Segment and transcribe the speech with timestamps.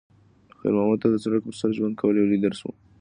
[0.59, 2.67] خیر محمد ته د سړک پر سر ژوند کول یو لوی درس و.